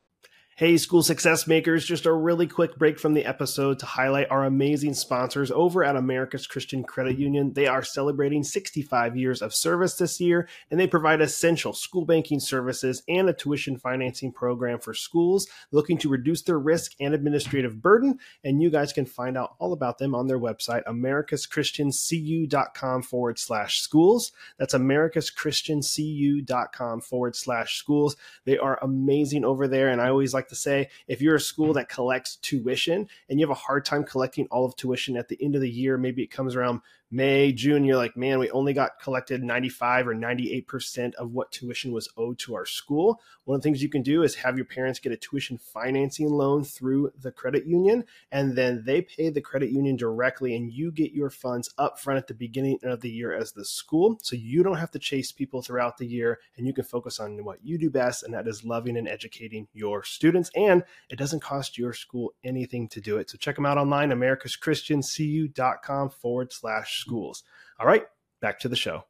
[0.55, 4.43] Hey, school success makers, just a really quick break from the episode to highlight our
[4.43, 7.53] amazing sponsors over at America's Christian Credit Union.
[7.53, 12.39] They are celebrating 65 years of service this year, and they provide essential school banking
[12.39, 17.81] services and a tuition financing program for schools looking to reduce their risk and administrative
[17.81, 18.19] burden.
[18.43, 23.79] And you guys can find out all about them on their website, americaschristiancu.com forward slash
[23.79, 24.31] schools.
[24.59, 28.15] That's americaschristiancu.com forward slash schools.
[28.45, 31.67] They are amazing over there, and I always like to say if you're a school
[31.67, 31.73] mm-hmm.
[31.75, 35.37] that collects tuition and you have a hard time collecting all of tuition at the
[35.41, 36.81] end of the year, maybe it comes around
[37.13, 41.91] May, June, you're like, man, we only got collected 95 or 98% of what tuition
[41.91, 43.21] was owed to our school.
[43.45, 46.27] One of the things you can do is have your parents get a tuition financing
[46.27, 50.91] loan through the credit union, and then they pay the credit union directly, and you
[50.91, 54.17] get your funds up front at the beginning of the year as the school.
[54.23, 57.45] So you don't have to chase people throughout the year, and you can focus on
[57.45, 60.49] what you do best, and that is loving and educating your students.
[60.55, 63.29] And it doesn't cost your school anything to do it.
[63.29, 67.43] So check them out online, americaschristiancu.com forward slash schools.
[67.79, 68.05] All right,
[68.41, 69.05] back to the show.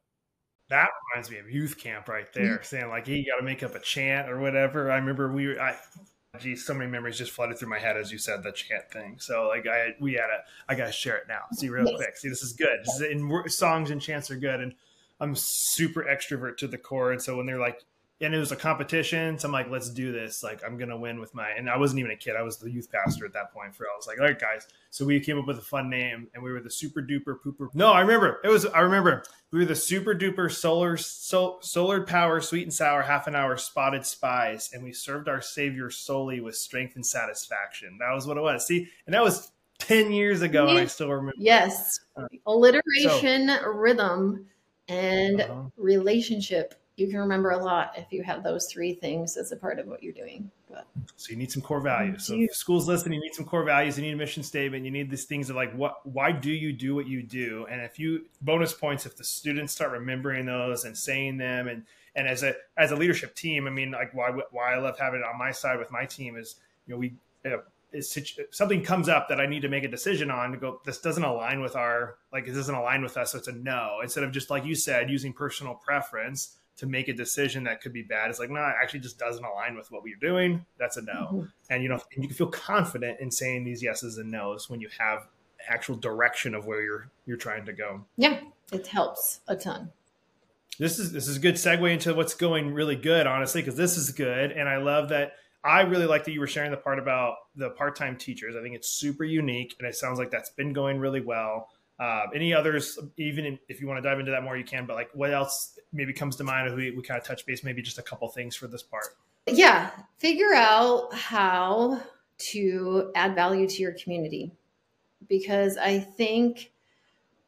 [0.70, 2.64] That reminds me of youth camp right there, mm-hmm.
[2.64, 5.48] saying like, "Hey, you got to make up a chant or whatever." I remember we,
[5.48, 5.76] were, I,
[6.40, 9.16] geez, so many memories just flooded through my head as you said the chant thing.
[9.18, 11.42] So like, I we had a, I got to share it now.
[11.52, 11.96] See real yes.
[11.96, 12.16] quick.
[12.16, 12.80] See, this is good.
[12.84, 14.74] This is, and songs and chants are good, and
[15.20, 17.84] I'm super extrovert to the core, and so when they're like,
[18.20, 19.38] and it was a competition.
[19.38, 20.42] So I'm like, let's do this.
[20.42, 21.50] Like, I'm gonna win with my.
[21.50, 22.36] And I wasn't even a kid.
[22.36, 23.74] I was the youth pastor at that point.
[23.74, 24.66] For I was like, all right, guys.
[24.90, 27.68] So we came up with a fun name, and we were the super duper pooper.
[27.74, 28.40] No, I remember.
[28.44, 28.66] It was.
[28.66, 29.24] I remember.
[29.50, 33.56] We were the super duper solar so, solar power sweet and sour half an hour
[33.56, 37.98] spotted spies, and we served our savior solely with strength and satisfaction.
[37.98, 38.66] That was what it was.
[38.66, 39.50] See, and that was
[39.80, 44.46] 10 years ago and i still remember yes uh, alliteration so, rhythm
[44.88, 45.62] and uh-huh.
[45.76, 49.78] relationship you can remember a lot if you have those three things as a part
[49.78, 50.50] of what you're doing.
[50.70, 52.24] But so you need some core values.
[52.24, 53.96] So if schools listening, you need some core values.
[53.96, 54.84] You need a mission statement.
[54.84, 57.66] You need these things of like what, why do you do what you do?
[57.70, 61.84] And if you bonus points, if the students start remembering those and saying them, and
[62.14, 65.20] and as a as a leadership team, I mean, like why why I love having
[65.20, 67.14] it on my side with my team is you know we.
[67.44, 67.68] if
[68.50, 71.22] something comes up that I need to make a decision on to go, this doesn't
[71.22, 73.30] align with our, like, it doesn't align with us.
[73.30, 74.00] So it's a no.
[74.02, 77.92] Instead of just, like you said, using personal preference, to make a decision that could
[77.92, 78.30] be bad.
[78.30, 80.64] It's like, no, it actually just doesn't align with what we're doing.
[80.78, 81.12] That's a no.
[81.12, 81.42] Mm-hmm.
[81.70, 84.80] And you know, and you can feel confident in saying these yeses and nos when
[84.80, 85.26] you have
[85.68, 88.04] actual direction of where you're you're trying to go.
[88.16, 88.40] Yeah,
[88.72, 89.90] it helps a ton.
[90.78, 93.96] This is this is a good segue into what's going really good, honestly, because this
[93.96, 95.32] is good, and I love that.
[95.62, 98.54] I really like that you were sharing the part about the part-time teachers.
[98.54, 101.70] I think it's super unique, and it sounds like that's been going really well.
[101.98, 104.84] Uh, any others, even if you want to dive into that more, you can.
[104.84, 106.74] But like, what else maybe comes to mind?
[106.74, 109.16] We, we kind of touch base, maybe just a couple things for this part.
[109.46, 112.02] Yeah, figure out how
[112.36, 114.52] to add value to your community,
[115.28, 116.72] because I think,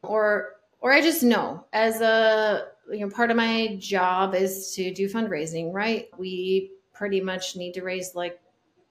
[0.03, 4.93] or or I just know as a you know part of my job is to
[4.93, 5.73] do fundraising.
[5.73, 8.41] Right, we pretty much need to raise like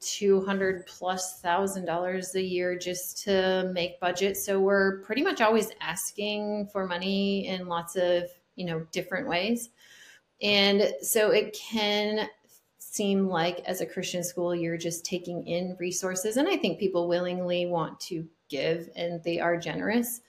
[0.06, 4.38] 200 plus thousand dollars a year just to make budget.
[4.38, 8.24] So we're pretty much always asking for money in lots of,
[8.56, 9.70] you know, different ways.
[10.42, 12.30] And so it can
[12.80, 16.38] seem like as a Christian school, you're just taking in resources.
[16.38, 20.22] And I think people willingly want to give and they are generous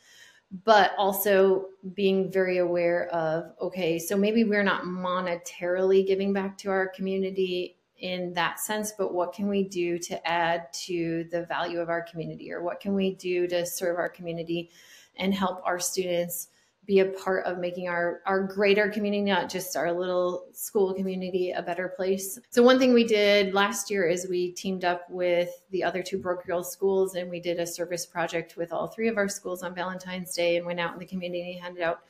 [0.65, 6.71] but also being very aware of okay so maybe we're not monetarily giving back to
[6.71, 11.81] our community in that sense, but what can we do to add to the value
[11.81, 14.71] of our community or what can we do to serve our community
[15.17, 16.49] and help our students
[16.87, 21.51] be a part of making our our greater community not just our little school community
[21.51, 25.51] a better place so one thing we did last year is we teamed up with
[25.71, 29.17] the other two parochial schools and we did a service project with all three of
[29.17, 32.01] our schools on valentine's day and went out in the community handed out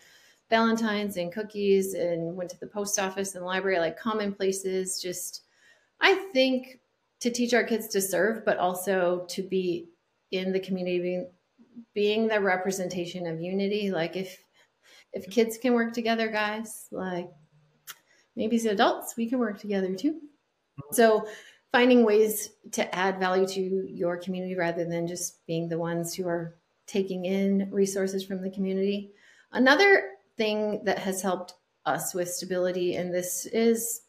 [0.49, 5.43] valentines and cookies and went to the post office and library like common places just
[6.01, 6.81] I think
[7.21, 9.89] to teach our kids to serve, but also to be
[10.31, 11.31] in the community, being,
[11.95, 13.91] being the representation of unity.
[13.91, 14.43] Like if
[15.17, 17.31] if kids can work together, guys, like
[18.37, 20.21] maybe as adults, we can work together too.
[20.93, 21.27] So
[21.73, 23.61] finding ways to add value to
[23.91, 26.57] your community rather than just being the ones who are
[26.87, 29.13] taking in resources from the community.
[29.53, 31.55] Another thing that has helped
[31.87, 34.03] us with stability, and this is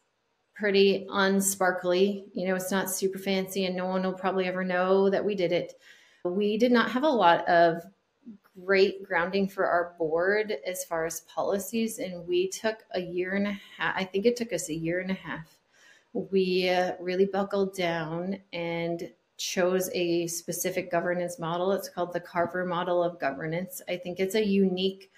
[0.56, 5.10] pretty unsparkly, you know, it's not super fancy, and no one will probably ever know
[5.10, 5.74] that we did it.
[6.26, 7.82] We did not have a lot of
[8.66, 13.48] great grounding for our board as far as policies, and we took a year and
[13.48, 15.58] a half, I think it took us a year and a half.
[16.14, 21.72] We uh, really buckled down and chose a specific governance model.
[21.72, 23.82] It's called the Carver model of governance.
[23.88, 25.12] I think it's a unique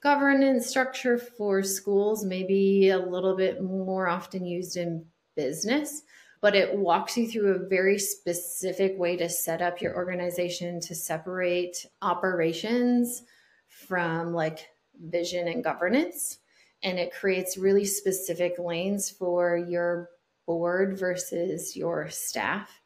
[0.00, 5.04] governance structure for schools, maybe a little bit more often used in
[5.36, 6.02] business,
[6.40, 10.94] but it walks you through a very specific way to set up your organization to
[10.94, 13.22] separate operations
[13.68, 14.68] from like
[15.00, 16.38] vision and governance.
[16.82, 20.10] And it creates really specific lanes for your
[20.46, 22.80] board versus your staff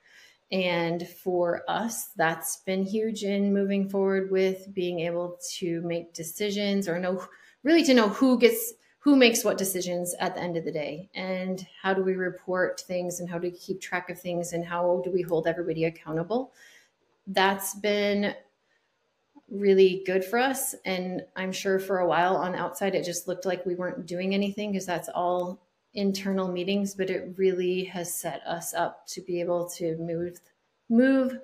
[0.52, 6.88] and for us, that's been huge in moving forward with being able to make decisions
[6.88, 7.26] or know
[7.64, 11.10] really to know who gets who makes what decisions at the end of the day
[11.16, 14.64] and how do we report things and how do we keep track of things and
[14.64, 16.52] how do we hold everybody accountable.
[17.26, 18.32] That's been
[19.50, 20.76] really good for us.
[20.84, 24.06] And I'm sure for a while on the outside, it just looked like we weren't
[24.06, 25.60] doing anything because that's all
[25.94, 30.40] internal meetings, but it really has set us up to be able to move
[30.88, 31.38] move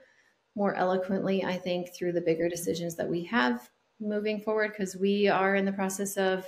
[0.55, 3.69] more eloquently, I think, through the bigger decisions that we have
[4.01, 6.47] moving forward because we are in the process of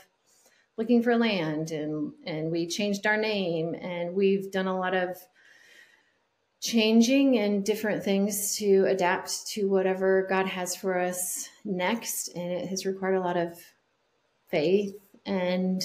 [0.77, 5.17] looking for land and and we changed our name and we've done a lot of
[6.61, 12.69] changing and different things to adapt to whatever God has for us next and it
[12.69, 13.59] has required a lot of
[14.51, 14.95] faith
[15.25, 15.83] and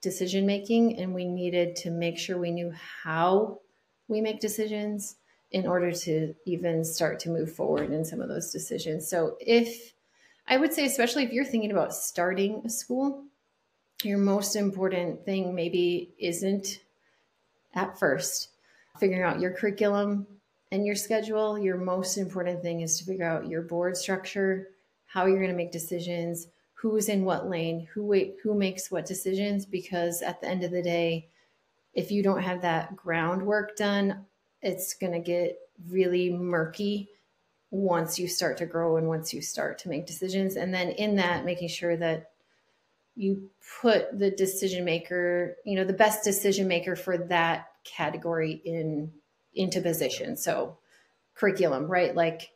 [0.00, 2.72] decision making, and we needed to make sure we knew
[3.02, 3.60] how
[4.06, 5.16] we make decisions
[5.50, 9.08] in order to even start to move forward in some of those decisions.
[9.08, 9.94] So, if
[10.46, 13.24] I would say, especially if you're thinking about starting a school,
[14.02, 16.80] your most important thing maybe isn't
[17.74, 18.50] at first
[18.98, 20.26] figuring out your curriculum
[20.70, 21.58] and your schedule.
[21.58, 24.68] Your most important thing is to figure out your board structure,
[25.06, 29.66] how you're going to make decisions, who's in what lane, who who makes what decisions.
[29.66, 31.28] Because at the end of the day,
[31.94, 34.26] if you don't have that groundwork done,
[34.62, 37.08] it's going to get really murky
[37.70, 40.56] once you start to grow and once you start to make decisions.
[40.56, 42.30] And then in that, making sure that
[43.18, 43.50] you
[43.82, 49.12] put the decision maker, you know, the best decision maker for that category in
[49.54, 50.36] into position.
[50.36, 50.78] So
[51.34, 52.14] curriculum, right?
[52.14, 52.52] Like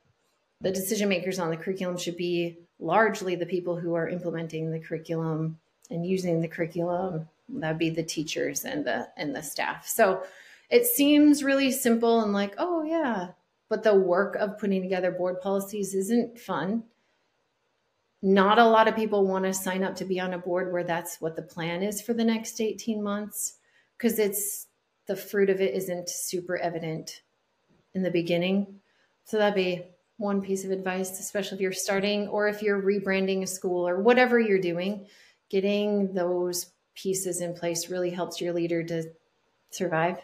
[0.60, 4.78] the decision makers on the curriculum should be largely the people who are implementing the
[4.78, 5.58] curriculum
[5.90, 10.22] and using the curriculum that'd be the teachers and the and the staff so
[10.70, 13.28] it seems really simple and like oh yeah
[13.68, 16.82] but the work of putting together board policies isn't fun
[18.22, 20.84] not a lot of people want to sign up to be on a board where
[20.84, 23.58] that's what the plan is for the next 18 months
[23.98, 24.68] because it's
[25.06, 27.22] the fruit of it isn't super evident
[27.94, 28.80] in the beginning
[29.24, 29.84] so that'd be
[30.22, 34.00] one piece of advice, especially if you're starting or if you're rebranding a school or
[34.00, 35.06] whatever you're doing,
[35.50, 39.04] getting those pieces in place really helps your leader to
[39.70, 40.18] survive.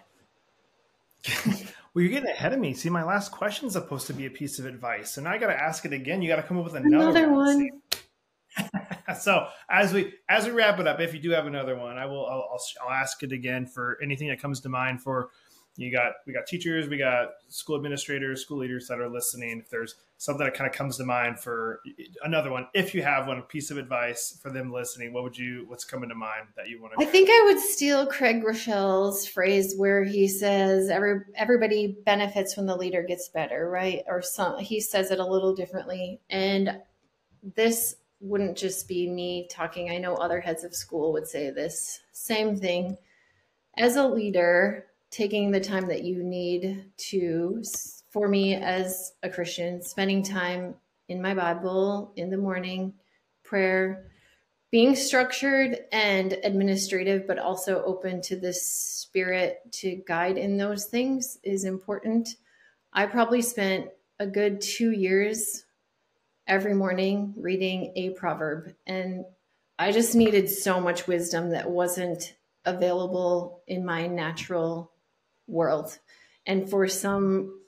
[1.46, 1.56] well,
[1.94, 2.74] you're getting ahead of me.
[2.74, 5.48] See, my last question is supposed to be a piece of advice, and I got
[5.48, 6.22] to ask it again.
[6.22, 7.56] You got to come up with another, another one.
[7.56, 7.70] one.
[9.20, 12.06] so as we as we wrap it up, if you do have another one, I
[12.06, 15.30] will I'll, I'll, I'll ask it again for anything that comes to mind for
[15.78, 19.60] you got we got teachers, we got school administrators, school leaders that are listening.
[19.60, 21.80] If there's something that kind of comes to mind for
[22.24, 25.66] another one, if you have one piece of advice for them listening, what would you
[25.68, 27.06] what's coming to mind that you want to?
[27.06, 32.66] I think I would steal Craig Groeschel's phrase where he says every everybody benefits when
[32.66, 34.02] the leader gets better, right?
[34.08, 36.76] Or some he says it a little differently, and
[37.54, 39.90] this wouldn't just be me talking.
[39.90, 42.96] I know other heads of school would say this same thing.
[43.76, 47.62] As a leader, taking the time that you need to,
[48.10, 50.74] for me as a Christian, spending time
[51.08, 52.94] in my Bible in the morning,
[53.44, 54.10] prayer,
[54.70, 61.38] being structured and administrative, but also open to the Spirit to guide in those things
[61.42, 62.28] is important.
[62.92, 63.88] I probably spent
[64.18, 65.64] a good two years
[66.48, 69.24] every morning reading a proverb, and
[69.78, 72.34] I just needed so much wisdom that wasn't
[72.64, 74.90] available in my natural
[75.46, 75.98] world.
[76.46, 77.60] And for some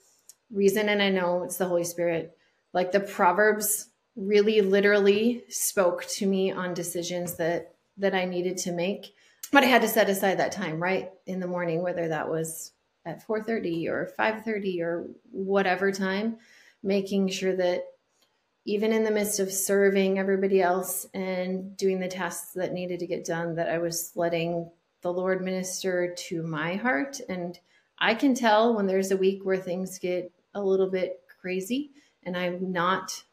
[0.51, 2.37] reason, and I know it's the Holy Spirit,
[2.72, 8.72] like the Proverbs really literally spoke to me on decisions that that I needed to
[8.72, 9.14] make.
[9.53, 11.11] But I had to set aside that time, right?
[11.26, 12.72] In the morning, whether that was
[13.05, 16.39] at 4:30 or 5:30 or whatever time,
[16.83, 17.85] making sure that
[18.64, 23.06] even in the midst of serving everybody else and doing the tasks that needed to
[23.06, 24.70] get done, that I was letting
[25.02, 27.20] the Lord minister to my heart.
[27.28, 27.58] And
[27.98, 31.90] I can tell when there's a week where things get a little bit crazy
[32.22, 33.24] and I'm not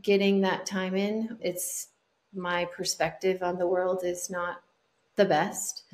[0.00, 1.38] getting that time in.
[1.40, 1.88] It's
[2.34, 4.62] my perspective on the world is not
[5.16, 5.84] the best.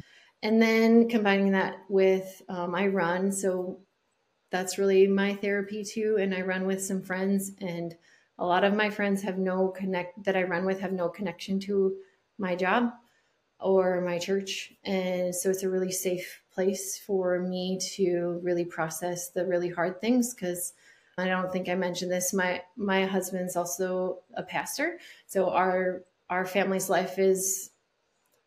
[0.42, 3.32] And then combining that with um, I run.
[3.32, 3.78] So
[4.50, 6.16] that's really my therapy too.
[6.18, 7.96] And I run with some friends and
[8.38, 11.58] a lot of my friends have no connect that I run with have no connection
[11.60, 11.96] to
[12.38, 12.92] my job
[13.60, 14.72] or my church.
[14.84, 20.00] And so it's a really safe place for me to really process the really hard
[20.00, 20.72] things because
[21.16, 22.32] I don't think I mentioned this.
[22.32, 24.98] My my husband's also a pastor.
[25.26, 27.70] So our our family's life is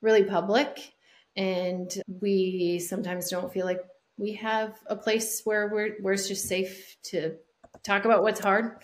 [0.01, 0.93] really public
[1.35, 3.81] and we sometimes don't feel like
[4.17, 7.35] we have a place where we're where it's just safe to
[7.83, 8.77] talk about what's hard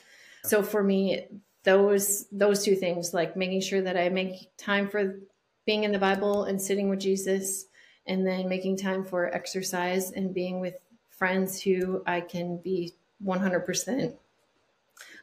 [0.48, 1.28] so for me
[1.64, 5.20] those those two things like making sure that i make time for
[5.66, 7.66] being in the bible and sitting with jesus
[8.06, 10.76] and then making time for exercise and being with
[11.10, 12.94] friends who i can be
[13.26, 14.14] 100%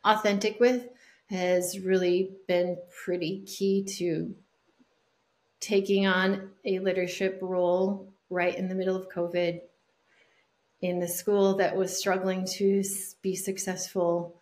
[0.05, 0.89] authentic with
[1.31, 4.35] has really been pretty key to
[5.61, 9.61] taking on a leadership role right in the middle of covid
[10.83, 12.85] in the school that was struggling to
[13.23, 14.37] be successful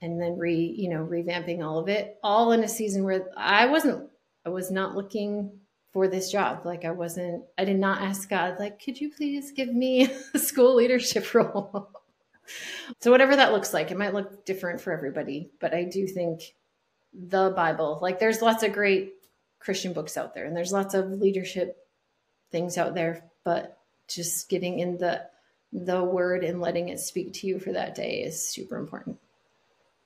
[0.00, 3.66] and then re you know revamping all of it all in a season where i
[3.66, 4.08] wasn't
[4.46, 5.50] i was not looking
[5.92, 6.64] for this job.
[6.64, 10.38] Like i wasn't i did not ask god like could you please give me a
[10.38, 11.90] school leadership role?
[13.00, 16.54] So whatever that looks like it might look different for everybody but i do think
[17.12, 19.14] the bible like there's lots of great
[19.58, 21.76] christian books out there and there's lots of leadership
[22.50, 23.78] things out there but
[24.08, 25.22] just getting in the
[25.72, 29.18] the word and letting it speak to you for that day is super important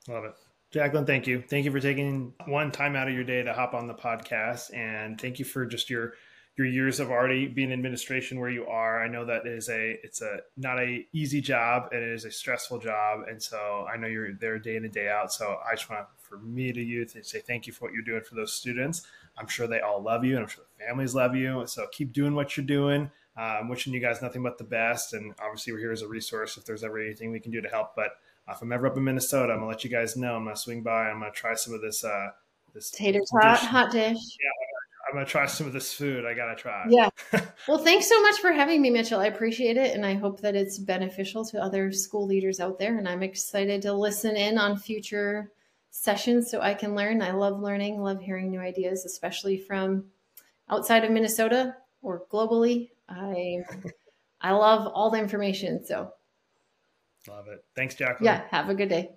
[0.07, 0.35] Love it.
[0.73, 1.43] Jaclyn, thank you.
[1.47, 4.75] Thank you for taking one time out of your day to hop on the podcast.
[4.75, 6.13] And thank you for just your
[6.55, 9.03] your years of already being in administration where you are.
[9.03, 12.31] I know that is a it's a not a easy job and it is a
[12.31, 13.21] stressful job.
[13.27, 15.33] And so I know you're there day in and day out.
[15.33, 18.03] So I just want for me to you to say thank you for what you're
[18.03, 19.03] doing for those students.
[19.37, 21.65] I'm sure they all love you and I'm sure the families love you.
[21.65, 23.09] So keep doing what you're doing.
[23.35, 25.13] I'm wishing you guys nothing but the best.
[25.13, 27.69] And obviously we're here as a resource if there's ever anything we can do to
[27.69, 27.95] help.
[27.95, 28.11] But
[28.49, 30.35] if I'm ever up in Minnesota, I'm gonna let you guys know.
[30.35, 31.09] I'm gonna swing by.
[31.09, 32.03] I'm gonna try some of this.
[32.03, 32.29] Uh,
[32.73, 34.17] this tater tot hot dish.
[34.17, 36.25] Yeah, I'm gonna try some of this food.
[36.25, 36.85] I gotta try.
[36.89, 37.09] Yeah.
[37.67, 39.19] well, thanks so much for having me, Mitchell.
[39.19, 42.97] I appreciate it, and I hope that it's beneficial to other school leaders out there.
[42.97, 45.51] And I'm excited to listen in on future
[45.91, 47.21] sessions so I can learn.
[47.21, 50.05] I love learning, love hearing new ideas, especially from
[50.69, 52.89] outside of Minnesota or globally.
[53.07, 53.59] I
[54.41, 55.85] I love all the information.
[55.85, 56.11] So
[57.27, 57.63] Love it.
[57.75, 58.21] Thanks, Jaclyn.
[58.21, 58.43] Yeah.
[58.49, 59.11] Have a good day.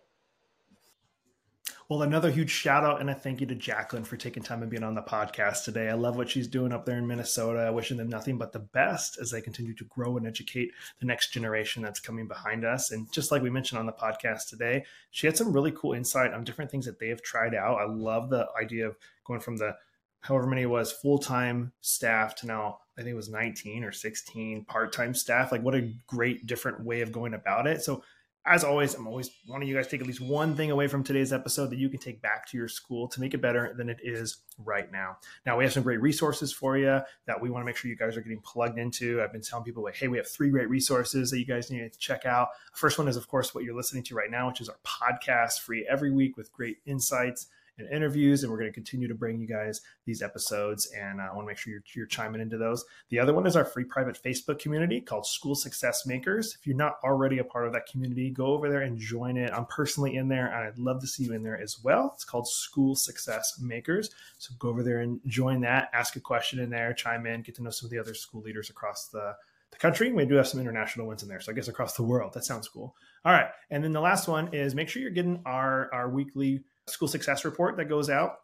[1.88, 4.70] Well, another huge shout out and a thank you to Jaclyn for taking time and
[4.70, 5.88] being on the podcast today.
[5.88, 7.72] I love what she's doing up there in Minnesota.
[7.72, 11.32] Wishing them nothing but the best as they continue to grow and educate the next
[11.32, 12.90] generation that's coming behind us.
[12.90, 16.32] And just like we mentioned on the podcast today, she had some really cool insight
[16.32, 17.78] on different things that they have tried out.
[17.78, 19.76] I love the idea of going from the
[20.26, 23.92] however many it was full time staff to now I think it was 19 or
[23.92, 25.52] 16 part time staff.
[25.52, 27.82] Like, what a great different way of going about it.
[27.82, 28.02] So,
[28.48, 31.32] as always, I'm always wanting you guys take at least one thing away from today's
[31.32, 33.98] episode that you can take back to your school to make it better than it
[34.04, 35.18] is right now.
[35.44, 37.96] Now, we have some great resources for you that we want to make sure you
[37.96, 39.20] guys are getting plugged into.
[39.20, 41.92] I've been telling people, like, hey, we have three great resources that you guys need
[41.92, 42.48] to check out.
[42.72, 45.60] First one is, of course, what you're listening to right now, which is our podcast
[45.60, 47.48] free every week with great insights
[47.78, 50.90] and interviews, and we're going to continue to bring you guys these episodes.
[50.96, 52.84] And uh, I want to make sure you're, you're chiming into those.
[53.10, 56.56] The other one is our free private Facebook community called School Success Makers.
[56.58, 59.52] If you're not already a part of that community, go over there and join it.
[59.52, 62.12] I'm personally in there, and I'd love to see you in there as well.
[62.14, 64.10] It's called School Success Makers.
[64.38, 65.90] So go over there and join that.
[65.92, 68.42] Ask a question in there, chime in, get to know some of the other school
[68.42, 69.34] leaders across the
[69.70, 70.12] the country.
[70.12, 71.40] We do have some international ones in there.
[71.40, 72.32] So I guess across the world.
[72.34, 72.94] That sounds cool.
[73.24, 73.48] All right.
[73.70, 77.44] And then the last one is make sure you're getting our, our weekly school success
[77.44, 78.40] report that goes out.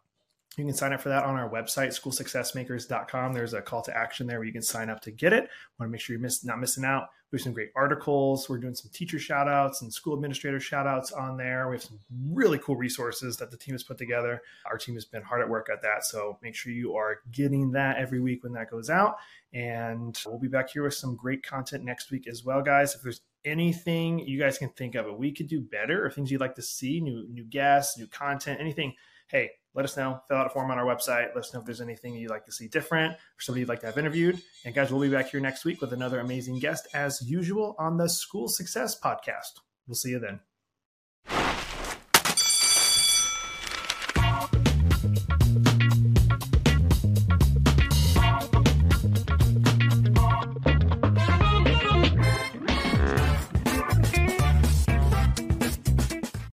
[0.57, 3.33] You can sign up for that on our website, schoolsuccessmakers.com.
[3.33, 5.49] There's a call to action there where you can sign up to get it.
[5.79, 7.09] Want to make sure you're miss, not missing out.
[7.31, 8.47] We have some great articles.
[8.47, 11.67] We're doing some teacher shout outs and school administrator shout outs on there.
[11.67, 11.97] We have some
[12.29, 14.43] really cool resources that the team has put together.
[14.67, 16.05] Our team has been hard at work at that.
[16.05, 19.15] So make sure you are getting that every week when that goes out.
[19.53, 22.93] And we'll be back here with some great content next week as well, guys.
[22.93, 26.31] If there's anything you guys can think of that we could do better or things
[26.31, 28.93] you'd like to see, new new guests, new content, anything,
[29.27, 30.19] hey, let us know.
[30.27, 31.27] Fill out a form on our website.
[31.33, 33.79] Let us know if there's anything you'd like to see different or somebody you'd like
[33.81, 34.41] to have interviewed.
[34.65, 37.97] And guys, we'll be back here next week with another amazing guest as usual on
[37.97, 39.59] the School Success Podcast.
[39.87, 40.52] We'll see you then.